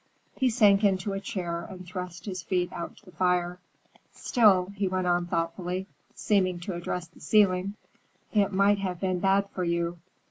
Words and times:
He 0.35 0.49
sank 0.49 0.83
into 0.83 1.13
a 1.13 1.19
chair 1.19 1.61
and 1.69 1.85
thrust 1.85 2.25
his 2.25 2.41
feet 2.41 2.73
out 2.73 2.97
to 2.97 3.05
the 3.05 3.11
fire. 3.11 3.59
"Still," 4.11 4.71
he 4.75 4.87
went 4.87 5.05
on 5.05 5.27
thoughtfully, 5.27 5.85
seeming 6.15 6.59
to 6.61 6.73
address 6.73 7.07
the 7.07 7.19
ceiling, 7.21 7.75
"it 8.33 8.51
might 8.51 8.79
have 8.79 8.99
been 8.99 9.19
bad 9.19 9.47
for 9.51 9.63
you. 9.63 9.99